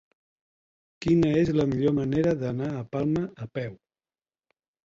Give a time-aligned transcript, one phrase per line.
[1.05, 3.77] Quina és la millor manera d'anar a Palma a peu?